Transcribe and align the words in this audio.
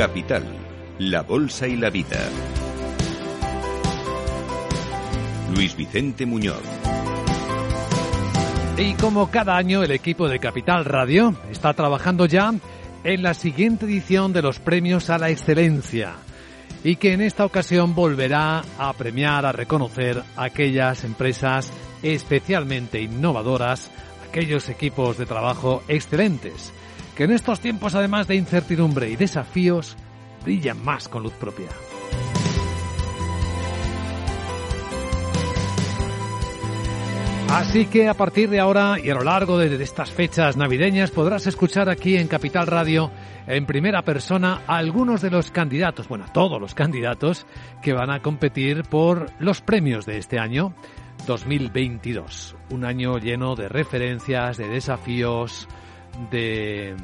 Capital, 0.00 0.44
la 0.98 1.20
Bolsa 1.20 1.68
y 1.68 1.76
la 1.76 1.90
Vida. 1.90 2.26
Luis 5.54 5.76
Vicente 5.76 6.24
Muñoz. 6.24 6.62
Y 8.78 8.94
como 8.94 9.30
cada 9.30 9.58
año, 9.58 9.82
el 9.82 9.90
equipo 9.90 10.26
de 10.26 10.38
Capital 10.38 10.86
Radio 10.86 11.34
está 11.50 11.74
trabajando 11.74 12.24
ya 12.24 12.54
en 13.04 13.22
la 13.22 13.34
siguiente 13.34 13.84
edición 13.84 14.32
de 14.32 14.40
los 14.40 14.58
premios 14.58 15.10
a 15.10 15.18
la 15.18 15.28
excelencia 15.28 16.14
y 16.82 16.96
que 16.96 17.12
en 17.12 17.20
esta 17.20 17.44
ocasión 17.44 17.94
volverá 17.94 18.62
a 18.78 18.94
premiar, 18.94 19.44
a 19.44 19.52
reconocer 19.52 20.22
aquellas 20.34 21.04
empresas 21.04 21.74
especialmente 22.02 23.02
innovadoras, 23.02 23.90
aquellos 24.26 24.70
equipos 24.70 25.18
de 25.18 25.26
trabajo 25.26 25.82
excelentes, 25.88 26.72
que 27.20 27.24
en 27.24 27.32
estos 27.32 27.60
tiempos 27.60 27.94
además 27.94 28.28
de 28.28 28.36
incertidumbre 28.36 29.10
y 29.10 29.16
desafíos, 29.16 29.94
brillan 30.42 30.82
más 30.82 31.06
con 31.06 31.22
luz 31.22 31.34
propia. 31.34 31.66
Así 37.50 37.84
que 37.84 38.08
a 38.08 38.14
partir 38.14 38.48
de 38.48 38.58
ahora 38.58 38.96
y 38.98 39.10
a 39.10 39.14
lo 39.14 39.22
largo 39.22 39.58
de 39.58 39.82
estas 39.84 40.10
fechas 40.10 40.56
navideñas 40.56 41.10
podrás 41.10 41.46
escuchar 41.46 41.90
aquí 41.90 42.16
en 42.16 42.26
Capital 42.26 42.66
Radio 42.66 43.10
en 43.46 43.66
primera 43.66 44.00
persona 44.00 44.62
a 44.66 44.78
algunos 44.78 45.20
de 45.20 45.28
los 45.28 45.50
candidatos, 45.50 46.08
bueno, 46.08 46.24
todos 46.32 46.58
los 46.58 46.74
candidatos 46.74 47.44
que 47.82 47.92
van 47.92 48.10
a 48.10 48.22
competir 48.22 48.84
por 48.84 49.26
los 49.38 49.60
premios 49.60 50.06
de 50.06 50.16
este 50.16 50.38
año 50.38 50.72
2022. 51.26 52.56
Un 52.70 52.86
año 52.86 53.18
lleno 53.18 53.56
de 53.56 53.68
referencias, 53.68 54.56
de 54.56 54.68
desafíos, 54.68 55.68
de, 56.30 56.94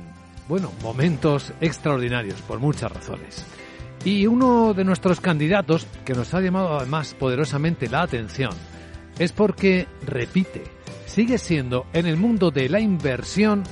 bueno, 0.49 0.73
momentos 0.83 1.53
extraordinarios 1.61 2.41
por 2.43 2.59
muchas 2.59 2.93
razones. 2.93 3.45
Y 4.05 4.27
uno 4.27 4.73
de 4.75 4.85
nuestros 4.85 5.21
candidatos 5.21 5.87
que 6.05 6.15
nos 6.15 6.33
ha 6.35 6.41
llamado 6.41 6.79
además 6.79 7.15
poderosamente 7.15 7.89
la 7.89 8.03
atención 8.03 8.53
es 9.19 9.33
porque 9.33 9.89
repite, 10.05 10.63
sigue 11.07 11.39
siendo 11.39 11.87
en 11.93 12.07
el 12.07 12.17
mundo 12.17 12.51
de 12.51 12.69
la 12.69 12.81
inversión 12.81 13.65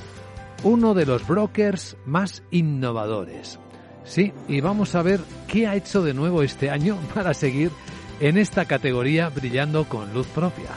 uno 0.63 0.93
de 0.93 1.05
los 1.05 1.25
brokers 1.27 1.95
más 2.05 2.43
innovadores. 2.51 3.59
Sí, 4.03 4.33
y 4.47 4.61
vamos 4.61 4.95
a 4.95 5.01
ver 5.01 5.19
qué 5.47 5.67
ha 5.67 5.75
hecho 5.75 6.03
de 6.03 6.13
nuevo 6.13 6.43
este 6.43 6.69
año 6.69 6.97
para 7.13 7.33
seguir 7.33 7.71
en 8.19 8.37
esta 8.37 8.65
categoría 8.65 9.29
brillando 9.29 9.85
con 9.85 10.13
luz 10.13 10.27
propia. 10.27 10.69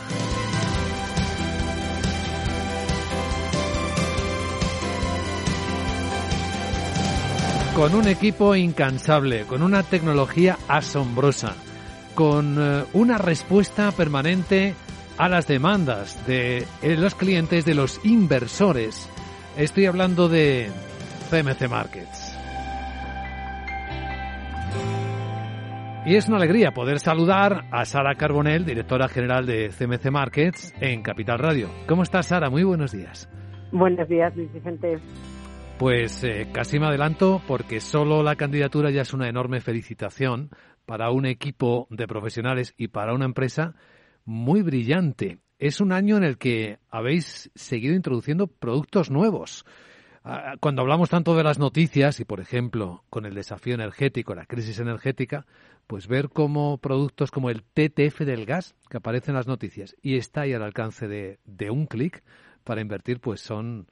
Con 7.78 7.94
un 7.94 8.08
equipo 8.08 8.56
incansable, 8.56 9.44
con 9.44 9.62
una 9.62 9.84
tecnología 9.84 10.56
asombrosa, 10.66 11.54
con 12.16 12.56
eh, 12.58 12.82
una 12.92 13.18
respuesta 13.18 13.92
permanente 13.92 14.74
a 15.16 15.28
las 15.28 15.46
demandas 15.46 16.26
de 16.26 16.64
eh, 16.82 16.96
los 16.96 17.14
clientes, 17.14 17.64
de 17.64 17.76
los 17.76 18.04
inversores. 18.04 19.08
Estoy 19.56 19.86
hablando 19.86 20.28
de 20.28 20.70
CMC 21.30 21.70
Markets. 21.70 22.36
Y 26.04 26.16
es 26.16 26.26
una 26.26 26.38
alegría 26.38 26.72
poder 26.72 26.98
saludar 26.98 27.66
a 27.70 27.84
Sara 27.84 28.16
Carbonell, 28.16 28.64
directora 28.64 29.06
general 29.06 29.46
de 29.46 29.68
CMC 29.68 30.10
Markets 30.10 30.74
en 30.80 31.00
Capital 31.02 31.38
Radio. 31.38 31.70
¿Cómo 31.86 32.02
estás, 32.02 32.26
Sara? 32.26 32.50
Muy 32.50 32.64
buenos 32.64 32.90
días. 32.90 33.28
Buenos 33.70 34.08
días, 34.08 34.34
Luis 34.34 34.52
Vicente. 34.52 34.98
Pues 35.78 36.24
eh, 36.24 36.48
casi 36.52 36.80
me 36.80 36.86
adelanto 36.86 37.40
porque 37.46 37.78
solo 37.78 38.24
la 38.24 38.34
candidatura 38.34 38.90
ya 38.90 39.02
es 39.02 39.14
una 39.14 39.28
enorme 39.28 39.60
felicitación 39.60 40.50
para 40.86 41.12
un 41.12 41.24
equipo 41.24 41.86
de 41.88 42.08
profesionales 42.08 42.74
y 42.76 42.88
para 42.88 43.14
una 43.14 43.26
empresa 43.26 43.76
muy 44.24 44.62
brillante. 44.62 45.38
Es 45.60 45.80
un 45.80 45.92
año 45.92 46.16
en 46.16 46.24
el 46.24 46.36
que 46.36 46.80
habéis 46.90 47.52
seguido 47.54 47.94
introduciendo 47.94 48.48
productos 48.48 49.08
nuevos. 49.08 49.64
Ah, 50.24 50.54
cuando 50.58 50.82
hablamos 50.82 51.10
tanto 51.10 51.36
de 51.36 51.44
las 51.44 51.60
noticias 51.60 52.18
y, 52.18 52.24
por 52.24 52.40
ejemplo, 52.40 53.04
con 53.08 53.24
el 53.24 53.34
desafío 53.34 53.74
energético, 53.74 54.34
la 54.34 54.46
crisis 54.46 54.80
energética, 54.80 55.46
pues 55.86 56.08
ver 56.08 56.28
cómo 56.28 56.78
productos 56.78 57.30
como 57.30 57.50
el 57.50 57.62
TTF 57.62 58.20
del 58.24 58.46
gas, 58.46 58.74
que 58.90 58.96
aparece 58.96 59.30
en 59.30 59.36
las 59.36 59.46
noticias 59.46 59.94
y 60.02 60.16
está 60.16 60.40
ahí 60.40 60.54
al 60.54 60.64
alcance 60.64 61.06
de, 61.06 61.38
de 61.44 61.70
un 61.70 61.86
clic 61.86 62.24
para 62.64 62.80
invertir, 62.80 63.20
pues 63.20 63.40
son, 63.40 63.86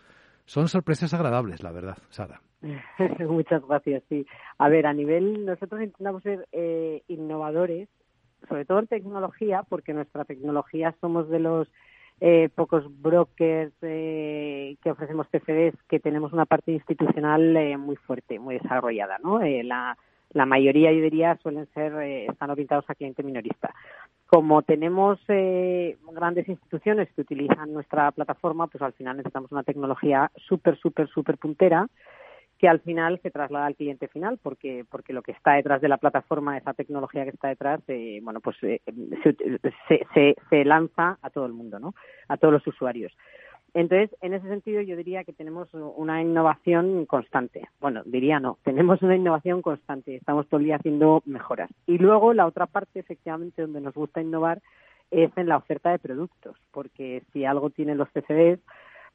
son 0.47 0.69
sorpresas 0.69 1.13
agradables, 1.13 1.63
la 1.63 1.73
verdad, 1.73 1.99
Sara. 2.09 2.41
Muchas 3.29 3.67
gracias, 3.67 4.03
sí. 4.09 4.27
A 4.59 4.69
ver, 4.69 4.87
a 4.87 4.95
nivel, 4.95 5.45
nosotros 5.45 5.83
intentamos 5.83 6.23
ser 6.23 6.49
eh, 6.53 7.03
innovadores, 7.09 7.89
sobre 8.49 8.65
todo 8.65 8.79
en 8.79 8.87
tecnología, 8.87 9.63
porque 9.69 9.93
nuestra 9.93 10.25
tecnología 10.25 10.95
somos 11.01 11.29
de 11.29 11.41
los 11.41 11.69
eh, 12.21 12.49
pocos 12.55 12.85
brokers 13.03 13.75
eh, 13.83 14.77
que 14.83 14.91
ofrecemos 14.91 15.27
CFDs 15.29 15.75
que 15.89 16.01
tenemos 16.01 16.33
una 16.33 16.47
parte 16.47 16.73
institucional 16.73 17.57
eh, 17.57 17.77
muy 17.77 17.97
fuerte, 17.97 18.39
muy 18.39 18.59
desarrollada, 18.59 19.19
¿no? 19.23 19.43
Eh, 19.43 19.63
la, 19.63 19.99
la 20.31 20.47
mayoría, 20.47 20.93
yo 20.93 21.01
diría, 21.01 21.37
suelen 21.43 21.67
ser, 21.75 21.93
eh, 21.95 22.27
están 22.27 22.51
orientados 22.51 22.85
a 22.89 22.95
cliente 22.95 23.23
minorista. 23.23 23.75
Como 24.27 24.63
tenemos 24.63 25.21
eh, 25.29 25.97
grandes 26.13 26.49
instituciones 26.49 27.09
que 27.15 27.23
utilizan 27.23 27.73
nuestra 27.73 28.11
plataforma, 28.11 28.67
pues 28.67 28.83
al 28.83 28.93
final 28.93 29.17
necesitamos 29.17 29.53
una 29.53 29.63
tecnología 29.63 30.31
súper, 30.37 30.77
súper, 30.79 31.09
súper 31.09 31.39
puntera 31.39 31.87
que 32.59 32.69
al 32.69 32.81
final 32.81 33.21
se 33.23 33.31
traslada 33.31 33.67
al 33.67 33.77
cliente 33.77 34.09
final 34.09 34.39
porque 34.43 34.85
porque 34.91 35.13
lo 35.13 35.23
que 35.23 35.33
está 35.33 35.55
detrás 35.55 35.81
de 35.81 35.89
la 35.89 35.99
plataforma 35.99 36.57
esa 36.57 36.73
tecnología 36.73 37.25
que 37.25 37.31
está 37.31 37.49
detrás 37.49 37.81
eh, 37.89 38.21
bueno 38.23 38.41
pues 38.41 38.57
eh, 38.63 38.81
se, 39.23 40.07
se, 40.15 40.37
se 40.49 40.65
lanza 40.65 41.19
a 41.21 41.31
todo 41.31 41.45
el 41.47 41.53
mundo 41.53 41.79
no 41.79 41.95
a 42.29 42.37
todos 42.37 42.55
los 42.55 42.67
usuarios 42.67 43.13
entonces, 43.81 44.17
en 44.23 44.33
ese 44.33 44.49
sentido, 44.49 44.81
yo 44.81 44.97
diría 44.97 45.23
que 45.25 45.35
tenemos 45.35 45.69
una 45.75 46.23
innovación 46.23 47.05
constante. 47.05 47.69
Bueno, 47.79 48.03
diría 48.07 48.41
no, 48.41 48.57
tenemos 48.65 49.03
una 49.03 49.17
innovación 49.17 49.61
constante. 49.61 50.17
Estamos 50.17 50.49
todo 50.49 50.61
el 50.61 50.65
día 50.65 50.77
haciendo 50.77 51.23
mejoras. 51.27 51.69
Y 51.87 51.99
luego, 51.99 52.33
la 52.33 52.47
otra 52.47 52.65
parte, 52.65 53.01
efectivamente, 53.01 53.61
donde 53.61 53.83
nos 53.83 53.93
gusta 53.93 54.23
innovar 54.23 54.63
es 55.11 55.31
en 55.37 55.49
la 55.49 55.59
oferta 55.59 55.91
de 55.91 55.99
productos, 55.99 56.57
porque 56.73 57.23
si 57.35 57.45
algo 57.45 57.69
tienen 57.69 57.99
los 57.99 58.09
CCDs 58.13 58.61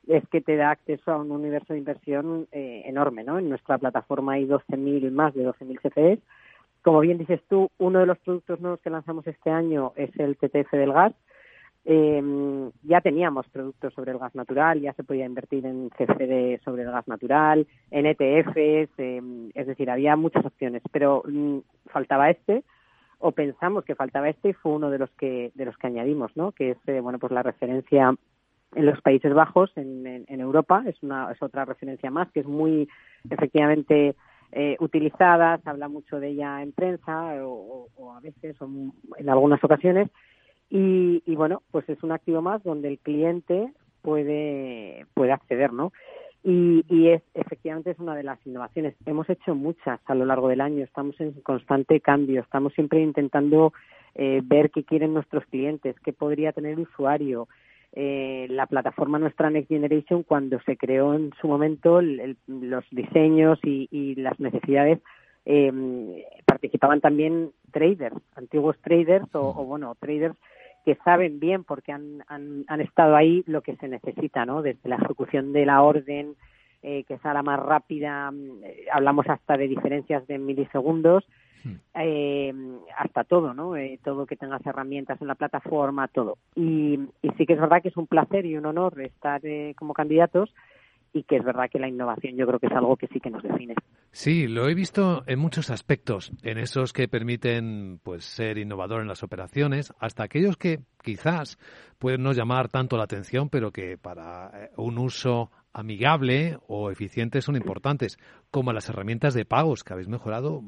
es 0.08 0.28
que 0.30 0.42
te 0.42 0.56
da 0.56 0.70
acceso 0.70 1.12
a 1.12 1.18
un 1.18 1.32
universo 1.32 1.74
de 1.74 1.80
inversión 1.80 2.48
eh, 2.52 2.84
enorme, 2.86 3.24
¿no? 3.24 3.40
En 3.40 3.50
nuestra 3.50 3.80
plataforma 3.80 4.34
hay 4.34 4.46
12.000, 4.46 5.10
más 5.10 5.34
de 5.34 5.44
12.000 5.44 5.80
CFDs. 5.82 6.20
Como 6.84 7.00
bien 7.00 7.18
dices 7.18 7.42
tú, 7.50 7.72
uno 7.80 8.00
de 8.00 8.06
los 8.06 8.20
productos 8.20 8.60
nuevos 8.62 8.80
que 8.82 8.92
lanzamos 8.92 9.26
este 9.26 9.50
año 9.50 9.94
es 9.96 10.12
el 10.20 10.38
TTF 10.38 10.72
del 10.72 10.94
gas, 10.94 11.14
eh, 11.84 12.70
ya 12.84 13.02
teníamos 13.02 13.48
productos 13.50 13.94
sobre 13.94 14.12
el 14.12 14.20
gas 14.20 14.36
natural, 14.36 14.80
ya 14.80 14.94
se 14.94 15.04
podía 15.04 15.26
invertir 15.26 15.66
en 15.66 15.90
CFD 15.90 16.62
sobre 16.64 16.84
el 16.84 16.92
gas 16.92 17.08
natural, 17.08 17.66
en 17.90 18.06
ETFs, 18.06 18.92
eh, 18.98 19.52
es 19.54 19.68
decir, 19.68 19.90
había 19.90 20.16
muchas 20.16 20.46
opciones, 20.46 20.84
pero 20.92 21.24
mm, 21.26 21.60
faltaba 21.88 22.30
este 22.30 22.64
o 23.18 23.32
pensamos 23.32 23.86
que 23.86 23.96
faltaba 23.96 24.30
este 24.30 24.50
y 24.50 24.54
fue 24.54 24.74
uno 24.74 24.90
de 24.90 24.98
los 24.98 25.10
que 25.12 25.52
de 25.56 25.66
los 25.66 25.78
que 25.78 25.88
añadimos, 25.88 26.36
¿no? 26.36 26.52
Que 26.52 26.72
es 26.72 26.78
eh, 26.88 27.00
bueno 27.00 27.20
pues 27.20 27.32
la 27.32 27.44
referencia 27.44 28.16
en 28.74 28.86
los 28.86 29.02
Países 29.02 29.34
Bajos, 29.34 29.72
en, 29.76 30.08
en, 30.08 30.26
en, 30.28 30.40
Europa, 30.40 30.84
es 30.88 31.02
una 31.04 31.32
es 31.32 31.42
otra 31.42 31.66
referencia 31.66 32.10
más 32.10 32.32
que 32.32 32.40
es 32.42 32.48
muy 32.48 32.90
efectivamente 33.30 34.16
eh, 34.52 34.76
utilizada, 34.80 35.60
se 35.60 35.70
habla 35.70 35.88
mucho 35.88 36.20
de 36.20 36.30
ella 36.30 36.62
en 36.62 36.72
prensa 36.74 37.36
o, 37.44 37.88
o 37.96 38.14
a 38.14 38.20
veces 38.20 38.60
o 38.62 38.70
en 39.18 39.30
algunas 39.30 39.64
ocasiones 39.64 40.10
y, 40.72 41.22
y, 41.26 41.36
bueno, 41.36 41.62
pues 41.70 41.88
es 41.90 42.02
un 42.02 42.14
activo 42.14 42.42
más 42.42 42.64
donde 42.64 42.88
el 42.88 42.98
cliente 42.98 43.74
puede, 44.02 45.06
puede 45.14 45.34
acceder, 45.34 45.74
¿no? 45.74 45.92
Y, 46.44 46.86
y 46.90 47.10
es 47.10 47.22
efectivamente 47.36 47.92
es 47.92 48.00
una 48.00 48.16
de 48.16 48.24
las 48.24 48.40
innovaciones. 48.48 48.96
Hemos 49.06 49.30
hecho 49.30 49.54
muchas 49.54 50.00
a 50.06 50.16
lo 50.16 50.26
largo 50.26 50.48
del 50.48 50.62
año, 50.62 50.84
estamos 50.84 51.20
en 51.20 51.34
constante 51.42 52.00
cambio, 52.00 52.42
estamos 52.42 52.74
siempre 52.74 53.02
intentando 53.02 53.74
eh, 54.16 54.42
ver 54.44 54.72
qué 54.72 54.84
quieren 54.84 55.14
nuestros 55.14 55.46
clientes, 55.46 55.96
qué 56.04 56.14
podría 56.14 56.54
tener 56.54 56.74
el 56.74 56.80
usuario. 56.80 57.48
Eh, 57.94 58.48
la 58.50 58.66
plataforma 58.66 59.20
nuestra 59.20 59.50
Next 59.50 59.68
Generation, 59.68 60.24
cuando 60.24 60.60
se 60.62 60.78
creó 60.78 61.14
en 61.14 61.32
su 61.42 61.48
momento, 61.48 62.00
el, 62.00 62.38
los 62.48 62.86
diseños 62.92 63.60
y, 63.62 63.90
y 63.92 64.16
las 64.16 64.40
necesidades 64.40 65.00
eh, 65.46 66.26
participaban 66.46 67.02
también 67.02 67.52
traders, 67.72 68.16
antiguos 68.36 68.78
traders 68.82 69.28
o 69.34 69.66
bueno, 69.66 69.96
traders 70.00 70.38
que 70.86 70.96
saben 71.04 71.40
bien 71.40 71.64
porque 71.64 71.92
han, 71.92 72.24
han, 72.28 72.64
han 72.68 72.82
estado 72.82 73.16
ahí 73.16 73.44
lo 73.48 73.62
que 73.62 73.76
se 73.78 73.88
necesita, 73.88 74.46
¿no? 74.46 74.62
Desde 74.62 74.90
la 74.90 74.96
ejecución 74.96 75.54
de 75.54 75.66
la 75.66 75.82
orden, 75.82 76.36
eh, 76.84 77.04
que 77.04 77.18
sea 77.20 77.34
la 77.34 77.44
más 77.44 77.60
rápida, 77.60 78.32
eh, 78.64 78.86
hablamos 78.92 79.28
hasta 79.30 79.58
de 79.58 79.68
diferencias 79.68 80.26
de 80.28 80.40
milisegundos, 80.40 81.28
hmm. 81.64 81.74
eh, 81.96 82.54
hasta 82.98 83.24
todo, 83.24 83.54
¿no? 83.54 83.76
Eh, 83.76 84.00
todo 84.04 84.26
que 84.26 84.36
tengas 84.36 84.66
herramientas 84.66 85.22
en 85.22 85.28
la 85.28 85.36
plataforma, 85.36 86.08
todo. 86.08 86.38
Y, 86.56 87.00
y 87.22 87.30
sí 87.38 87.46
que 87.46 87.54
es 87.54 87.60
verdad 87.60 87.82
que 87.82 87.90
es 87.90 87.98
un 87.98 88.08
placer 88.08 88.46
y 88.46 88.58
un 88.58 88.66
honor 88.66 89.00
estar 89.02 89.42
eh, 89.46 89.76
como 89.78 89.94
candidatos 89.94 90.54
y 91.14 91.24
que 91.24 91.38
es 91.38 91.44
verdad 91.44 91.70
que 91.70 91.80
la 91.80 91.88
innovación 91.88 92.36
yo 92.36 92.48
creo 92.48 92.60
que 92.60 92.68
es 92.68 92.74
algo 92.74 92.96
que 92.96 93.08
sí 93.08 93.20
que 93.20 93.30
nos 93.30 93.44
define. 93.44 93.76
Sí, 94.12 94.48
lo 94.48 94.68
he 94.68 94.74
visto 94.74 95.24
en 95.28 95.40
muchos 95.40 95.70
aspectos, 95.70 96.32
en 96.44 96.58
esos 96.58 96.94
que 96.94 97.08
permiten 97.08 98.00
pues 98.04 98.26
ser 98.26 98.58
innovador 98.58 99.02
en 99.02 99.08
las 99.08 99.24
operaciones, 99.24 99.94
hasta 100.00 100.24
aquellos 100.24 100.58
que 100.58 100.80
quizás 101.02 101.58
pueden 101.98 102.24
no 102.24 102.34
llamar 102.34 102.70
tanto 102.70 102.98
la 102.98 103.04
atención, 103.04 103.50
pero 103.50 103.72
que 103.72 103.98
para 103.98 104.52
eh, 104.54 104.72
un 104.78 104.98
uso 104.98 105.52
amigable 105.74 106.58
o 106.68 106.92
eficiente 106.92 107.42
son 107.42 107.56
importantes, 107.56 108.18
como 108.50 108.74
las 108.74 108.90
herramientas 108.90 109.34
de 109.34 109.46
pagos 109.46 109.84
que 109.84 109.94
habéis 109.94 110.10
mejorado 110.10 110.62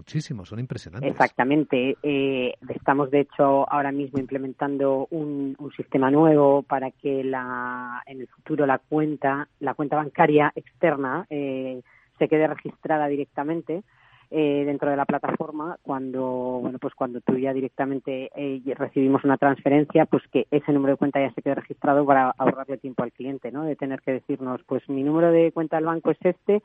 muchísimo, 0.00 0.44
son 0.44 0.58
impresionantes. 0.58 1.10
Exactamente. 1.10 1.96
Eh, 2.02 2.54
estamos, 2.68 3.10
de 3.10 3.20
hecho, 3.20 3.70
ahora 3.70 3.92
mismo 3.92 4.18
implementando 4.18 5.06
un, 5.10 5.56
sistema 5.76 6.10
nuevo 6.10 6.62
para 6.62 6.90
que 6.90 7.22
la, 7.22 8.02
en 8.06 8.20
el 8.20 8.28
futuro 8.28 8.66
la 8.66 8.78
cuenta, 8.78 9.48
la 9.60 9.74
cuenta 9.74 9.96
bancaria 9.96 10.52
externa 10.54 11.26
eh, 11.30 11.80
se 12.18 12.28
quede 12.28 12.46
registrada 12.46 13.06
directamente 13.06 13.82
eh, 14.30 14.64
dentro 14.64 14.90
de 14.90 14.96
la 14.96 15.06
plataforma 15.06 15.76
cuando 15.82 16.22
bueno 16.62 16.78
pues 16.78 16.94
cuando 16.94 17.20
tú 17.20 17.36
ya 17.36 17.52
directamente 17.52 18.30
eh, 18.34 18.62
recibimos 18.76 19.24
una 19.24 19.36
transferencia 19.36 20.06
pues 20.06 20.22
que 20.30 20.46
ese 20.50 20.72
número 20.72 20.92
de 20.92 20.98
cuenta 20.98 21.20
ya 21.20 21.32
se 21.34 21.42
quede 21.42 21.56
registrado 21.56 22.04
para 22.06 22.30
ahorrarle 22.38 22.78
tiempo 22.78 23.02
al 23.02 23.12
cliente 23.12 23.50
no 23.50 23.64
de 23.64 23.74
tener 23.74 24.00
que 24.02 24.12
decirnos 24.12 24.60
pues 24.66 24.88
mi 24.88 25.02
número 25.02 25.32
de 25.32 25.50
cuenta 25.50 25.76
del 25.76 25.86
banco 25.86 26.12
es 26.12 26.18
este 26.22 26.62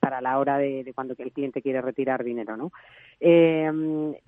para 0.00 0.20
la 0.20 0.38
hora 0.38 0.58
de, 0.58 0.90
cuando 0.94 1.14
el 1.18 1.32
cliente 1.32 1.62
quiere 1.62 1.80
retirar 1.80 2.24
dinero 2.24 2.56
no 2.56 2.72
eh, 3.20 3.70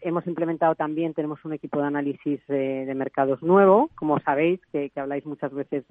hemos 0.00 0.26
implementado 0.26 0.74
también 0.74 1.14
tenemos 1.14 1.44
un 1.44 1.52
equipo 1.52 1.80
de 1.80 1.86
análisis 1.86 2.40
de 2.48 2.92
mercados 2.94 3.42
nuevo 3.42 3.90
como 3.94 4.18
sabéis 4.20 4.60
que, 4.72 4.90
habláis 4.96 5.24
muchas 5.26 5.52
veces 5.52 5.84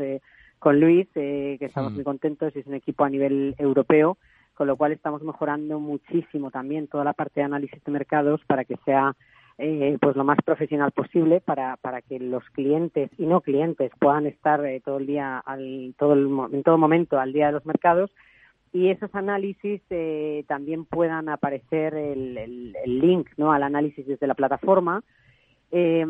con 0.59 0.79
Luis 0.79 1.07
que 1.13 1.57
estamos 1.61 1.93
mm. 1.93 1.95
muy 1.95 2.03
contentos 2.03 2.55
y 2.55 2.59
es 2.59 2.67
un 2.67 2.75
equipo 2.75 3.03
a 3.03 3.09
nivel 3.09 3.55
europeo 3.57 4.17
con 4.53 4.67
lo 4.67 4.75
cual 4.75 4.91
estamos 4.91 5.23
mejorando 5.23 5.79
muchísimo 5.79 6.51
también 6.51 6.87
toda 6.87 7.05
la 7.05 7.13
parte 7.13 7.39
de 7.39 7.45
análisis 7.45 7.81
de 7.81 7.91
mercados 7.93 8.41
para 8.45 8.65
que 8.65 8.75
sea 8.83 9.15
eh, 9.61 9.97
pues 9.99 10.15
lo 10.15 10.23
más 10.23 10.37
profesional 10.45 10.91
posible 10.91 11.41
para, 11.41 11.75
para 11.77 12.01
que 12.01 12.17
los 12.17 12.43
clientes 12.51 13.09
y 13.17 13.25
no 13.25 13.41
clientes 13.41 13.91
puedan 13.99 14.25
estar 14.25 14.65
eh, 14.65 14.81
todo 14.83 14.99
el 14.99 15.05
día 15.05 15.37
al, 15.39 15.93
todo 15.97 16.13
en 16.47 16.63
todo 16.63 16.77
momento 16.77 17.19
al 17.19 17.33
día 17.33 17.47
de 17.47 17.51
los 17.51 17.65
mercados 17.65 18.09
y 18.71 18.89
esos 18.89 19.13
análisis 19.15 19.81
eh, 19.89 20.43
también 20.47 20.85
puedan 20.85 21.29
aparecer 21.29 21.95
el, 21.95 22.37
el, 22.37 22.99
link 22.99 23.29
¿no? 23.37 23.51
al 23.51 23.63
análisis 23.63 24.05
desde 24.05 24.27
la 24.27 24.35
plataforma 24.35 25.03
eh, 25.71 26.03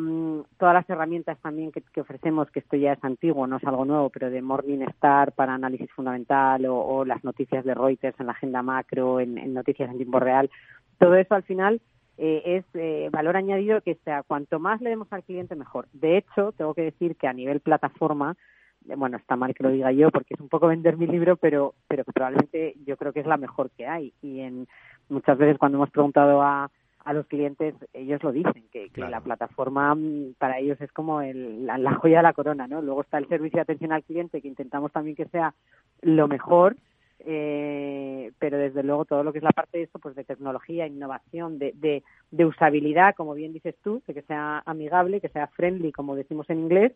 todas 0.58 0.74
las 0.74 0.90
herramientas 0.90 1.38
también 1.42 1.72
que, 1.72 1.84
ofrecemos, 2.00 2.50
que 2.50 2.60
esto 2.60 2.78
ya 2.78 2.94
es 2.94 3.04
antiguo, 3.04 3.46
no 3.46 3.58
es 3.58 3.64
algo 3.66 3.84
nuevo, 3.84 4.10
pero 4.10 4.30
de 4.30 4.42
Morningstar 4.42 5.34
para 5.34 5.54
análisis 5.54 5.92
fundamental 5.92 6.66
o, 6.68 7.04
las 7.04 7.24
noticias 7.26 7.66
de 7.66 7.74
Reuters 7.74 8.18
en 8.20 8.28
la 8.28 8.32
agenda 8.32 8.62
macro, 8.62 9.20
en, 9.20 9.54
noticias 9.54 9.90
en 9.90 9.98
tiempo 9.98 10.20
real, 10.20 10.50
todo 10.98 11.16
eso 11.16 11.36
al 11.36 11.44
final 11.44 11.82
eh, 12.18 12.42
es 12.46 12.66
eh, 12.74 13.10
valor 13.12 13.36
añadido 13.36 13.82
que 13.82 13.96
sea 14.06 14.24
cuanto 14.24 14.60
más 14.60 14.80
le 14.82 14.92
demos 14.92 15.12
al 15.12 15.24
cliente 15.24 15.56
mejor. 15.56 15.88
De 15.92 16.18
hecho, 16.18 16.54
tengo 16.54 16.74
que 16.74 16.84
decir 16.84 17.18
que 17.18 17.28
a 17.28 17.34
nivel 17.34 17.60
plataforma, 17.60 18.38
bueno, 18.82 19.18
está 19.18 19.36
mal 19.36 19.54
que 19.54 19.64
lo 19.64 19.70
diga 19.70 19.92
yo 19.92 20.10
porque 20.12 20.34
es 20.34 20.40
un 20.40 20.50
poco 20.50 20.68
vender 20.68 20.98
mi 20.98 21.08
libro, 21.08 21.36
pero, 21.38 21.76
pero 21.88 22.04
probablemente 22.04 22.76
yo 22.86 22.98
creo 22.98 23.14
que 23.14 23.20
es 23.20 23.28
la 23.28 23.38
mejor 23.38 23.70
que 23.72 23.88
hay. 23.88 24.14
Y 24.22 24.40
en 24.42 24.68
muchas 25.10 25.38
veces 25.38 25.58
cuando 25.58 25.78
hemos 25.78 25.90
preguntado 25.92 26.42
a 26.42 26.70
a 27.06 27.14
los 27.14 27.26
clientes, 27.28 27.76
ellos 27.94 28.22
lo 28.24 28.32
dicen, 28.32 28.66
que, 28.72 28.92
la 28.96 29.22
plataforma 29.22 29.96
mm, 29.96 30.36
para 30.38 30.60
ellos 30.60 30.80
es 30.82 30.92
como 30.92 31.22
el, 31.22 31.66
la, 31.66 31.96
joya 31.96 32.18
de 32.18 32.24
la 32.24 32.34
corona, 32.34 32.68
¿no? 32.68 32.82
Luego 32.82 33.02
está 33.02 33.18
el 33.18 33.28
servicio 33.28 33.58
de 33.58 33.62
atención 33.62 33.92
al 33.92 34.04
cliente, 34.04 34.42
que 34.42 34.48
intentamos 34.48 34.92
también 34.92 35.16
que 35.16 35.26
sea 35.26 35.54
lo 36.02 36.28
mejor, 36.28 36.76
eh, 37.20 38.32
pero 38.38 38.58
desde 38.58 38.84
luego 38.84 39.06
todo 39.06 39.24
lo 39.24 39.32
que 39.32 39.40
es 39.40 39.44
la 39.44 39.52
parte 39.52 39.78
de 39.78 39.86
esto, 39.86 40.00
pues 40.00 40.16
de 40.16 40.24
tecnología, 40.24 40.88
innovación, 40.88 41.58
de, 41.58 41.74
de, 41.76 42.04
de 42.32 42.46
usabilidad, 42.46 43.16
como 43.16 43.34
bien 43.34 43.54
dices 43.54 43.76
tú, 43.84 44.04
de 44.06 44.14
que 44.14 44.22
sea 44.24 44.62
amigable, 44.66 45.22
que 45.22 45.30
sea 45.30 45.48
friendly, 45.48 45.92
como 45.92 46.16
decimos 46.16 46.50
en 46.50 46.60
inglés, 46.60 46.94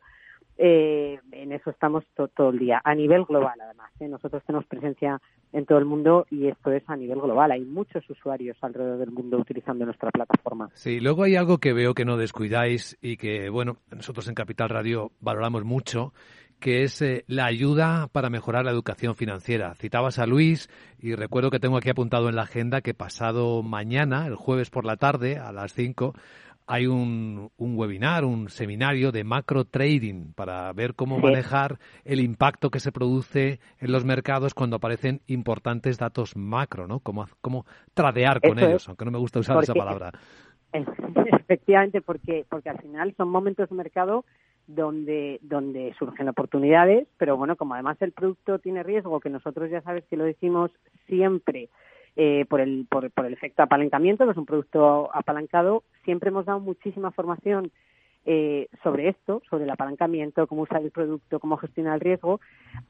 eh, 0.58 1.20
en 1.32 1.52
eso 1.52 1.70
estamos 1.70 2.04
todo 2.36 2.50
el 2.50 2.60
día, 2.60 2.82
a 2.84 2.94
nivel 2.94 3.26
global 3.26 3.60
además. 3.60 3.92
¿eh? 4.00 4.08
Nosotros 4.08 4.44
tenemos 4.46 4.66
presencia 4.66 5.20
en 5.52 5.66
todo 5.66 5.78
el 5.78 5.86
mundo 5.86 6.26
y 6.30 6.48
esto 6.48 6.72
es 6.72 6.84
a 6.88 6.96
nivel 6.96 7.20
global. 7.20 7.52
Hay 7.52 7.62
muchos 7.62 8.08
usuarios 8.10 8.58
alrededor 8.62 9.00
del 9.00 9.12
mundo 9.12 9.38
utilizando 9.38 9.86
nuestra 9.86 10.12
plataforma. 10.12 10.70
Sí, 10.74 11.00
luego 11.00 11.24
hay 11.24 11.36
algo 11.36 11.58
que 11.58 11.74
veo 11.74 11.94
que 11.94 12.06
no 12.06 12.18
descuidáis 12.18 12.98
y 13.02 13.18
que, 13.18 13.50
bueno, 13.50 13.78
nosotros 13.92 14.28
en 14.28 14.36
Capital 14.36 14.70
Radio 14.70 15.12
valoramos 15.20 15.64
mucho 15.64 16.14
que 16.64 16.84
es 16.84 17.02
eh, 17.02 17.26
la 17.28 17.46
ayuda 17.46 18.08
para 18.08 18.30
mejorar 18.30 18.64
la 18.64 18.72
educación 18.72 19.16
financiera. 19.16 19.76
Citabas 19.76 20.18
a 20.18 20.26
Luis 20.26 20.70
y 20.98 21.14
recuerdo 21.14 21.52
que 21.52 21.60
tengo 21.60 21.76
aquí 21.76 21.90
apuntado 21.90 22.30
en 22.30 22.38
la 22.38 22.44
agenda 22.44 22.80
que 22.80 22.94
pasado 22.94 23.64
mañana, 23.64 24.26
el 24.28 24.36
jueves 24.36 24.70
por 24.70 24.86
la 24.86 24.96
tarde, 24.96 25.38
a 25.38 25.52
las 25.52 25.74
5, 25.74 26.14
hay 26.68 26.88
un, 26.88 27.52
un, 27.58 27.78
webinar, 27.78 28.26
un 28.26 28.50
seminario 28.50 29.12
de 29.12 29.24
macro 29.24 29.66
trading 29.66 30.34
para 30.34 30.72
ver 30.74 30.96
cómo 30.96 31.20
manejar 31.20 31.80
el 32.06 32.20
impacto 32.20 32.70
que 32.70 32.80
se 32.80 32.92
produce 32.92 33.60
en 33.80 33.92
los 33.92 34.06
mercados 34.06 34.54
cuando 34.54 34.78
aparecen 34.78 35.22
importantes 35.28 35.98
datos 35.98 36.36
macro, 36.36 36.88
¿no? 36.88 37.00
Cómo, 37.00 37.28
cómo 37.42 37.66
tradear 37.94 38.42
con 38.42 38.60
ellos, 38.60 38.88
aunque 38.88 39.06
no 39.06 39.12
me 39.12 39.20
gusta 39.20 39.40
usar 39.40 39.62
esa 39.62 39.74
palabra. 39.74 40.12
Efectivamente, 40.74 42.02
porque, 42.02 42.46
porque 42.50 42.70
al 42.70 42.80
final 42.80 43.14
son 43.16 43.30
momentos 43.30 43.70
de 43.70 43.76
mercado 43.76 44.26
donde, 44.68 45.40
donde 45.42 45.94
surgen 46.00 46.30
oportunidades, 46.30 47.08
pero 47.18 47.38
bueno, 47.38 47.56
como 47.56 47.74
además 47.74 48.02
el 48.02 48.12
producto 48.12 48.60
tiene 48.60 48.84
riesgo, 48.84 49.20
que 49.20 49.30
nosotros 49.30 49.70
ya 49.70 49.82
sabes 49.82 50.06
que 50.06 50.18
lo 50.18 50.24
decimos 50.24 50.72
siempre, 51.08 51.70
eh, 52.16 52.46
por, 52.48 52.62
el, 52.62 52.86
por, 52.90 53.06
el 53.06 53.34
efecto 53.34 53.64
apalancamiento, 53.64 54.26
que 54.26 54.32
es 54.32 54.38
un 54.38 54.46
producto 54.46 55.10
apalancado. 55.14 55.84
Siempre 56.06 56.30
hemos 56.30 56.46
dado 56.46 56.60
muchísima 56.60 57.12
formación 57.12 57.72
eh, 58.26 58.68
sobre 58.84 59.10
esto, 59.10 59.42
sobre 59.50 59.64
el 59.64 59.70
apalancamiento, 59.72 60.46
cómo 60.48 60.62
usar 60.62 60.84
el 60.84 60.92
producto, 60.92 61.40
cómo 61.40 61.58
gestionar 61.58 61.96
el 61.96 62.02
riesgo. 62.02 62.40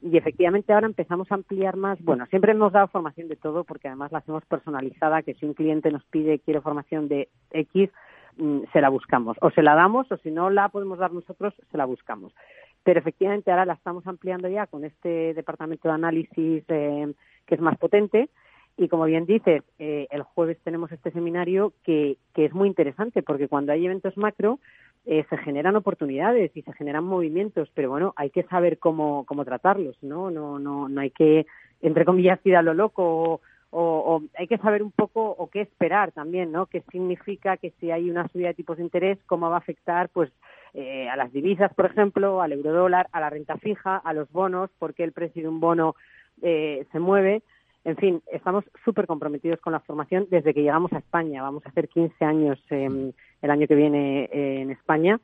Y 0.02 0.16
efectivamente 0.18 0.72
ahora 0.72 0.86
empezamos 0.86 1.32
a 1.32 1.36
ampliar 1.36 1.76
más. 1.76 1.98
Bueno, 2.02 2.26
siempre 2.26 2.52
hemos 2.52 2.72
dado 2.72 2.88
formación 2.88 3.28
de 3.28 3.36
todo 3.36 3.64
porque 3.64 3.88
además 3.88 4.12
la 4.12 4.18
hacemos 4.18 4.44
personalizada, 4.44 5.22
que 5.22 5.34
si 5.34 5.46
un 5.46 5.54
cliente 5.54 5.90
nos 5.90 6.04
pide 6.04 6.38
quiere 6.40 6.60
formación 6.60 7.08
de 7.08 7.28
X, 7.50 7.90
mm, 8.36 8.64
se 8.72 8.80
la 8.82 8.90
buscamos. 8.90 9.38
O 9.40 9.50
se 9.50 9.62
la 9.62 9.74
damos 9.74 10.10
o 10.12 10.18
si 10.18 10.30
no 10.30 10.50
la 10.50 10.68
podemos 10.68 10.98
dar 10.98 11.12
nosotros, 11.12 11.54
se 11.70 11.78
la 11.78 11.86
buscamos. 11.86 12.34
Pero 12.82 13.00
efectivamente 13.00 13.50
ahora 13.50 13.64
la 13.64 13.72
estamos 13.72 14.06
ampliando 14.06 14.48
ya 14.48 14.66
con 14.66 14.84
este 14.84 15.32
departamento 15.32 15.88
de 15.88 15.94
análisis 15.94 16.64
eh, 16.68 17.14
que 17.46 17.54
es 17.54 17.60
más 17.62 17.78
potente 17.78 18.28
y 18.76 18.88
como 18.88 19.04
bien 19.04 19.26
dices, 19.26 19.62
eh, 19.78 20.08
el 20.10 20.22
jueves 20.22 20.58
tenemos 20.64 20.90
este 20.90 21.10
seminario 21.12 21.72
que, 21.84 22.16
que, 22.34 22.46
es 22.46 22.52
muy 22.52 22.68
interesante 22.68 23.22
porque 23.22 23.48
cuando 23.48 23.72
hay 23.72 23.86
eventos 23.86 24.16
macro 24.16 24.58
eh, 25.06 25.24
se 25.28 25.36
generan 25.38 25.76
oportunidades 25.76 26.50
y 26.56 26.62
se 26.62 26.72
generan 26.72 27.04
movimientos, 27.04 27.70
pero 27.74 27.90
bueno, 27.90 28.14
hay 28.16 28.30
que 28.30 28.42
saber 28.44 28.78
cómo, 28.78 29.24
cómo 29.26 29.44
tratarlos, 29.44 29.96
¿no? 30.02 30.30
No, 30.30 30.58
no, 30.58 30.88
no 30.88 31.00
hay 31.00 31.10
que, 31.10 31.46
entre 31.82 32.04
comillas, 32.04 32.40
ir 32.44 32.56
a 32.56 32.62
lo 32.62 32.74
loco 32.74 33.04
o, 33.04 33.40
o, 33.70 34.22
hay 34.38 34.46
que 34.46 34.58
saber 34.58 34.82
un 34.82 34.92
poco 34.92 35.22
o 35.22 35.50
qué 35.50 35.60
esperar 35.60 36.12
también, 36.12 36.52
¿no? 36.52 36.66
¿Qué 36.66 36.82
significa 36.90 37.56
que 37.56 37.72
si 37.80 37.90
hay 37.90 38.10
una 38.10 38.26
subida 38.28 38.48
de 38.48 38.54
tipos 38.54 38.78
de 38.78 38.84
interés, 38.84 39.18
cómo 39.26 39.50
va 39.50 39.56
a 39.56 39.58
afectar, 39.58 40.08
pues, 40.08 40.32
eh, 40.72 41.08
a 41.08 41.16
las 41.16 41.32
divisas, 41.32 41.72
por 41.74 41.86
ejemplo, 41.86 42.40
al 42.40 42.52
eurodólar, 42.52 43.08
a 43.12 43.20
la 43.20 43.30
renta 43.30 43.56
fija, 43.58 43.96
a 43.96 44.12
los 44.12 44.30
bonos, 44.32 44.70
porque 44.78 45.04
el 45.04 45.12
precio 45.12 45.42
de 45.42 45.48
un 45.48 45.60
bono 45.60 45.96
eh, 46.42 46.86
se 46.92 46.98
mueve 46.98 47.42
en 47.84 47.96
fin, 47.96 48.22
estamos 48.32 48.64
súper 48.84 49.06
comprometidos 49.06 49.60
con 49.60 49.72
la 49.72 49.80
formación 49.80 50.26
desde 50.30 50.54
que 50.54 50.62
llegamos 50.62 50.92
a 50.92 50.98
España. 50.98 51.42
Vamos 51.42 51.64
a 51.66 51.68
hacer 51.68 51.88
15 51.88 52.24
años 52.24 52.58
em, 52.70 53.12
el 53.42 53.50
año 53.50 53.66
que 53.66 53.74
viene 53.74 54.24
eh, 54.32 54.62
en 54.62 54.70
España. 54.70 55.20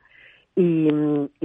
Y, 0.55 0.89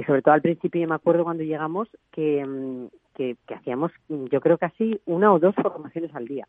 sobre 0.06 0.20
todo 0.20 0.34
al 0.34 0.42
principio, 0.42 0.82
yo 0.82 0.88
me 0.88 0.94
acuerdo 0.94 1.24
cuando 1.24 1.42
llegamos 1.42 1.88
que, 2.12 2.40
em, 2.40 2.88
que, 3.14 3.36
que 3.46 3.54
hacíamos, 3.54 3.92
yo 4.08 4.40
creo, 4.40 4.58
casi 4.58 5.00
una 5.06 5.32
o 5.32 5.38
dos 5.38 5.54
formaciones 5.54 6.14
al 6.14 6.26
día. 6.26 6.46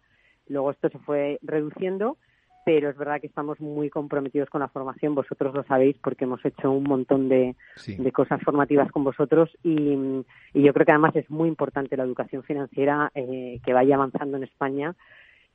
Luego 0.48 0.72
esto 0.72 0.90
se 0.90 1.00
fue 1.00 1.40
reduciendo 1.42 2.18
pero 2.68 2.90
es 2.90 2.98
verdad 2.98 3.22
que 3.22 3.28
estamos 3.28 3.62
muy 3.62 3.90
comprometidos 3.90 4.50
con 4.50 4.60
la 4.60 4.68
formación. 4.68 5.16
Vosotros 5.16 5.56
lo 5.56 5.64
sabéis 5.64 5.96
porque 6.04 6.26
hemos 6.26 6.44
hecho 6.44 6.70
un 6.70 6.84
montón 6.84 7.30
de, 7.30 7.56
cosas 8.12 8.42
formativas 8.42 8.92
con 8.92 9.06
vosotros 9.06 9.50
y, 9.64 9.96
yo 10.54 10.74
creo 10.74 10.86
que 10.86 10.92
además 10.92 11.16
es 11.16 11.30
muy 11.30 11.48
importante 11.48 11.96
la 11.96 12.04
educación 12.04 12.44
financiera 12.44 13.10
eh, 13.16 13.62
que 13.64 13.72
vaya 13.72 13.96
avanzando 13.96 14.36
en 14.36 14.44
España 14.44 14.96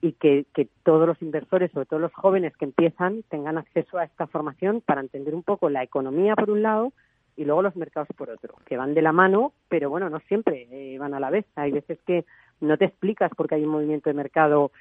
y 0.00 0.12
que, 0.12 0.46
todos 0.84 1.06
los 1.06 1.20
inversores, 1.20 1.70
sobre 1.72 1.84
todo 1.84 2.00
los 2.00 2.14
jóvenes 2.14 2.56
que 2.56 2.64
empiezan, 2.64 3.24
tengan 3.28 3.58
acceso 3.58 3.98
a 3.98 4.04
esta 4.04 4.26
formación 4.26 4.80
para 4.80 5.02
entender 5.02 5.34
un 5.34 5.42
poco 5.42 5.68
la 5.68 5.82
economía 5.82 6.34
por 6.34 6.48
un 6.48 6.62
lado 6.62 6.94
y 7.36 7.44
luego 7.44 7.60
los 7.60 7.76
mercados 7.76 8.08
por 8.16 8.30
otro, 8.30 8.54
que 8.64 8.78
van 8.78 8.94
de 8.94 9.02
la 9.02 9.12
mano, 9.12 9.52
pero 9.68 9.90
bueno, 9.90 10.08
no 10.08 10.20
siempre 10.28 10.66
eh, 10.70 10.96
van 10.98 11.12
a 11.12 11.20
la 11.20 11.28
vez. 11.28 11.44
Hay 11.56 11.72
veces 11.72 11.98
que 12.06 12.24
no 12.62 12.78
te 12.78 12.86
explicas 12.86 13.30
porque 13.36 13.56
hay 13.56 13.64
un 13.64 13.70
movimiento 13.70 14.08
de 14.08 14.14
mercado 14.14 14.72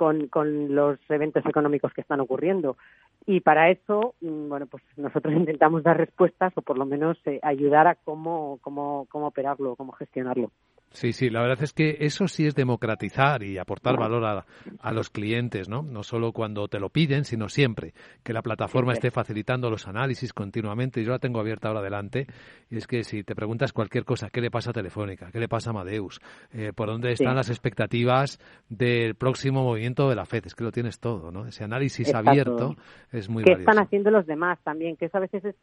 con, 0.00 0.28
con 0.28 0.74
los 0.74 0.98
eventos 1.10 1.44
económicos 1.44 1.92
que 1.92 2.00
están 2.00 2.20
ocurriendo. 2.20 2.78
Y 3.26 3.40
para 3.40 3.68
eso, 3.68 4.14
mm, 4.22 4.48
bueno, 4.48 4.64
pues 4.64 4.82
nosotros 4.96 5.34
intentamos 5.36 5.82
dar 5.82 5.98
respuestas 5.98 6.54
o 6.56 6.62
por 6.62 6.78
lo 6.78 6.86
menos 6.86 7.18
eh, 7.26 7.38
ayudar 7.42 7.86
a 7.86 7.96
cómo, 7.96 8.58
cómo, 8.62 9.06
cómo 9.10 9.26
operarlo, 9.26 9.76
cómo 9.76 9.92
gestionarlo. 9.92 10.52
Sí, 10.92 11.12
sí, 11.12 11.30
la 11.30 11.40
verdad 11.40 11.62
es 11.62 11.72
que 11.72 11.98
eso 12.00 12.26
sí 12.26 12.46
es 12.46 12.56
democratizar 12.56 13.44
y 13.44 13.58
aportar 13.58 13.96
valor 13.96 14.24
a, 14.24 14.44
a, 14.80 14.92
los 14.92 15.08
clientes, 15.08 15.68
¿no? 15.68 15.82
No 15.82 16.02
solo 16.02 16.32
cuando 16.32 16.66
te 16.66 16.80
lo 16.80 16.88
piden, 16.88 17.24
sino 17.24 17.48
siempre. 17.48 17.94
Que 18.24 18.32
la 18.32 18.42
plataforma 18.42 18.92
esté 18.92 19.12
facilitando 19.12 19.70
los 19.70 19.86
análisis 19.86 20.32
continuamente. 20.32 21.04
Yo 21.04 21.12
la 21.12 21.20
tengo 21.20 21.38
abierta 21.38 21.68
ahora 21.68 21.78
adelante. 21.78 22.26
Y 22.70 22.76
es 22.76 22.88
que 22.88 23.04
si 23.04 23.22
te 23.22 23.36
preguntas 23.36 23.72
cualquier 23.72 24.04
cosa, 24.04 24.30
¿qué 24.30 24.40
le 24.40 24.50
pasa 24.50 24.70
a 24.70 24.72
Telefónica? 24.72 25.30
¿Qué 25.30 25.38
le 25.38 25.48
pasa 25.48 25.70
a 25.70 25.72
Amadeus? 25.72 26.20
Eh, 26.52 26.72
¿Por 26.74 26.88
dónde 26.88 27.12
están 27.12 27.36
las 27.36 27.50
expectativas 27.50 28.40
del 28.68 29.14
próximo 29.14 29.62
movimiento 29.62 30.08
de 30.08 30.16
la 30.16 30.26
FED? 30.26 30.46
Es 30.46 30.56
que 30.56 30.64
lo 30.64 30.72
tienes 30.72 30.98
todo, 30.98 31.30
¿no? 31.30 31.46
Ese 31.46 31.62
análisis 31.62 32.12
abierto 32.12 32.74
es 33.12 33.28
muy 33.28 33.44
¿Qué 33.44 33.52
están 33.52 33.78
haciendo 33.78 34.10
los 34.10 34.26
demás 34.26 34.58
también? 34.64 34.96
Que 34.96 35.04
eso 35.04 35.18
a 35.18 35.20
veces 35.20 35.44
es 35.44 35.54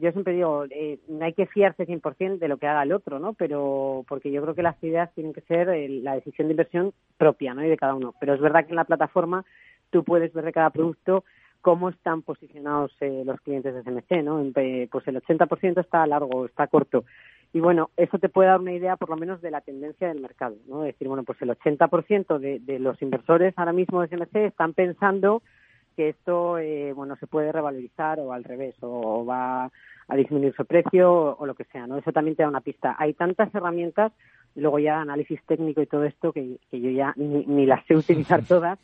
yo 0.00 0.12
siempre 0.12 0.34
digo, 0.34 0.64
eh, 0.70 0.98
hay 1.20 1.32
que 1.32 1.46
fiarse 1.46 1.86
100% 1.86 2.38
de 2.38 2.48
lo 2.48 2.56
que 2.56 2.68
haga 2.68 2.84
el 2.84 2.92
otro, 2.92 3.18
¿no? 3.18 3.32
Pero 3.32 4.04
porque 4.08 4.30
yo 4.30 4.40
creo 4.42 4.54
que 4.54 4.62
las 4.62 4.80
ideas 4.82 5.12
tienen 5.14 5.32
que 5.32 5.40
ser 5.40 5.68
eh, 5.70 5.88
la 5.88 6.14
decisión 6.14 6.46
de 6.46 6.52
inversión 6.52 6.92
propia, 7.16 7.52
¿no? 7.52 7.64
Y 7.64 7.68
de 7.68 7.76
cada 7.76 7.94
uno. 7.94 8.14
Pero 8.20 8.34
es 8.34 8.40
verdad 8.40 8.64
que 8.64 8.70
en 8.70 8.76
la 8.76 8.84
plataforma 8.84 9.44
tú 9.90 10.04
puedes 10.04 10.32
ver 10.32 10.44
de 10.44 10.52
cada 10.52 10.70
producto 10.70 11.24
cómo 11.62 11.88
están 11.88 12.22
posicionados 12.22 12.92
eh, 13.00 13.22
los 13.24 13.40
clientes 13.40 13.74
de 13.74 13.82
CMC, 13.82 14.22
¿no? 14.24 14.44
pues 14.90 15.08
el 15.08 15.20
80% 15.20 15.80
está 15.80 16.06
largo, 16.06 16.46
está 16.46 16.66
corto. 16.68 17.04
Y 17.52 17.60
bueno, 17.60 17.90
eso 17.96 18.18
te 18.18 18.28
puede 18.28 18.48
dar 18.48 18.60
una 18.60 18.72
idea 18.72 18.96
por 18.96 19.10
lo 19.10 19.16
menos 19.16 19.42
de 19.42 19.50
la 19.50 19.60
tendencia 19.60 20.08
del 20.08 20.20
mercado, 20.20 20.56
¿no? 20.66 20.84
Es 20.84 20.94
decir, 20.94 21.06
bueno, 21.08 21.22
pues 21.22 21.40
el 21.42 21.50
80% 21.50 22.38
de, 22.38 22.60
de 22.60 22.78
los 22.78 23.00
inversores 23.02 23.52
ahora 23.56 23.72
mismo 23.72 24.00
de 24.00 24.08
CMC 24.08 24.36
están 24.36 24.72
pensando 24.74 25.42
que 25.92 26.10
esto 26.10 26.58
eh, 26.58 26.92
bueno 26.92 27.16
se 27.16 27.26
puede 27.26 27.52
revalorizar 27.52 28.20
o 28.20 28.32
al 28.32 28.44
revés 28.44 28.74
o, 28.80 29.24
va 29.24 29.70
a 30.08 30.16
disminuir 30.16 30.54
su 30.54 30.64
precio 30.64 31.36
o, 31.38 31.46
lo 31.46 31.54
que 31.54 31.64
sea 31.64 31.86
no 31.86 31.96
eso 31.96 32.12
también 32.12 32.36
te 32.36 32.42
da 32.42 32.48
una 32.48 32.60
pista. 32.60 32.96
Hay 32.98 33.14
tantas 33.14 33.54
herramientas 33.54 34.12
luego 34.54 34.78
ya 34.78 35.00
análisis 35.00 35.40
técnico 35.46 35.80
y 35.80 35.86
todo 35.86 36.04
esto 36.04 36.32
que, 36.32 36.58
que 36.70 36.80
yo 36.80 36.90
ya 36.90 37.14
ni, 37.16 37.66
las 37.66 37.84
sé 37.86 37.96
utilizar 37.96 38.42
todas 38.48 38.78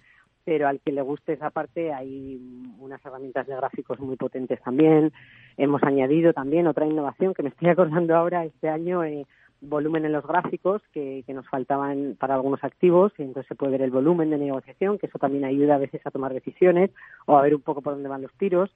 pero 0.44 0.66
al 0.66 0.80
que 0.80 0.92
le 0.92 1.02
guste 1.02 1.34
esa 1.34 1.50
parte 1.50 1.92
hay 1.92 2.40
unas 2.78 3.04
herramientas 3.04 3.46
de 3.46 3.54
gráficos 3.54 4.00
muy 4.00 4.16
potentes 4.16 4.58
también. 4.62 5.12
Hemos 5.58 5.82
añadido 5.82 6.32
también 6.32 6.66
otra 6.66 6.86
innovación 6.86 7.34
que 7.34 7.42
me 7.42 7.50
estoy 7.50 7.68
acordando 7.68 8.16
ahora 8.16 8.46
este 8.46 8.70
año 8.70 9.04
eh, 9.04 9.26
volumen 9.60 10.04
en 10.04 10.12
los 10.12 10.26
gráficos 10.26 10.82
que, 10.92 11.24
que, 11.26 11.34
nos 11.34 11.48
faltaban 11.48 12.16
para 12.18 12.34
algunos 12.34 12.62
activos 12.62 13.12
y 13.18 13.22
entonces 13.22 13.48
se 13.48 13.54
puede 13.54 13.72
ver 13.72 13.82
el 13.82 13.90
volumen 13.90 14.30
de 14.30 14.38
negociación, 14.38 14.98
que 14.98 15.06
eso 15.06 15.18
también 15.18 15.44
ayuda 15.44 15.74
a 15.74 15.78
veces 15.78 16.00
a 16.04 16.10
tomar 16.10 16.32
decisiones 16.32 16.90
o 17.26 17.36
a 17.36 17.42
ver 17.42 17.54
un 17.54 17.62
poco 17.62 17.82
por 17.82 17.94
dónde 17.94 18.08
van 18.08 18.22
los 18.22 18.32
tiros. 18.34 18.70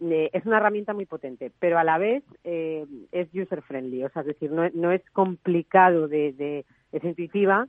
Eh, 0.00 0.30
es 0.32 0.44
una 0.44 0.58
herramienta 0.58 0.92
muy 0.92 1.06
potente, 1.06 1.52
pero 1.58 1.78
a 1.78 1.84
la 1.84 1.96
vez 1.98 2.22
eh, 2.44 2.84
es 3.12 3.28
user 3.34 3.62
friendly, 3.62 4.04
o 4.04 4.10
sea, 4.10 4.22
es 4.22 4.28
decir, 4.28 4.50
no, 4.50 4.68
no 4.74 4.92
es 4.92 5.02
complicado 5.10 6.08
de, 6.08 6.32
de 6.32 6.64
es 6.92 7.04
intuitiva 7.04 7.66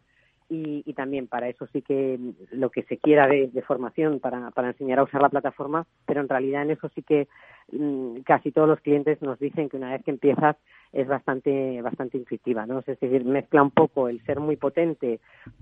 y, 0.49 0.83
y, 0.85 0.93
también 0.93 1.27
para 1.27 1.49
eso 1.49 1.67
sí 1.73 1.81
que 1.81 2.17
lo 2.51 2.69
que 2.69 2.83
se 2.83 2.97
quiera 2.97 3.27
de, 3.27 3.49
formación 3.67 4.19
para, 4.19 4.51
para 4.51 4.69
enseñar 4.69 4.99
a 4.99 5.03
usar 5.03 5.21
la 5.21 5.29
plataforma, 5.29 5.85
pero 6.05 6.21
en 6.21 6.29
realidad 6.29 6.61
en 6.61 6.71
eso 6.71 6.89
sí 6.95 7.01
que 7.01 7.27
mm, 7.71 8.21
casi 8.21 8.51
todos 8.51 8.67
los 8.67 8.79
clientes 8.79 9.21
nos 9.21 9.39
dicen 9.39 9.67
que 9.69 9.77
una 9.77 9.91
vez 9.91 10.03
que 10.03 10.11
empiezas 10.11 10.55
es 10.93 11.07
bastante 11.07 11.81
bastante 11.81 12.17
intuitiva, 12.17 12.65
¿no? 12.65 12.79
Es 12.79 12.85
decir, 12.85 13.25
mezcla 13.25 13.61
un 13.61 13.71
poco 13.71 14.07
el 14.07 14.23
ser 14.25 14.39
muy 14.39 14.55
potente, 14.55 15.19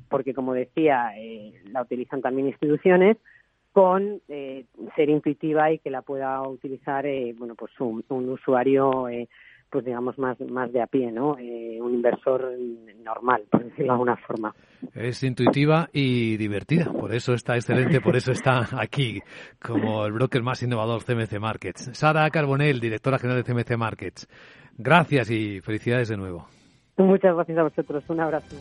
porque 0.09 0.33
como 0.33 0.53
decía, 0.53 1.11
eh, 1.17 1.53
la 1.71 1.81
utilizan 1.81 2.21
también 2.21 2.47
instituciones, 2.47 3.17
con 3.75 4.21
eh, 4.29 4.63
ser 4.95 5.09
intuitiva 5.09 5.69
y 5.69 5.79
que 5.79 5.89
la 5.89 6.01
pueda 6.01 6.41
utilizar, 6.43 7.05
eh, 7.05 7.35
bueno, 7.37 7.55
pues 7.55 7.73
un, 7.81 8.05
un 8.07 8.29
usuario 8.29 9.09
eh, 9.09 9.27
pues 9.75 9.83
digamos 9.83 10.17
más 10.17 10.39
más 10.39 10.71
de 10.71 10.81
a 10.81 10.87
pie, 10.87 11.11
¿no? 11.11 11.37
Eh, 11.37 11.81
un 11.81 11.93
inversor 11.93 12.49
normal, 13.03 13.43
por 13.51 13.61
decirlo 13.65 13.83
de 13.83 13.91
alguna 13.91 14.15
forma. 14.15 14.55
Es 14.93 15.21
intuitiva 15.21 15.89
y 15.91 16.37
divertida, 16.37 16.93
por 16.93 17.13
eso 17.13 17.33
está 17.33 17.55
excelente, 17.55 17.99
por 17.99 18.15
eso 18.15 18.31
está 18.31 18.69
aquí 18.79 19.21
como 19.61 20.05
el 20.05 20.13
broker 20.13 20.43
más 20.43 20.63
innovador 20.63 21.03
CMC 21.03 21.41
Markets. 21.41 21.89
Sara 21.91 22.29
Carbonell, 22.29 22.79
directora 22.79 23.19
general 23.19 23.43
de 23.43 23.53
CMC 23.53 23.77
Markets. 23.77 24.29
Gracias 24.77 25.29
y 25.29 25.59
felicidades 25.59 26.07
de 26.07 26.15
nuevo. 26.15 26.47
Muchas 26.95 27.35
gracias 27.35 27.57
a 27.57 27.63
vosotros. 27.63 28.03
Un 28.07 28.21
abrazo. 28.21 28.55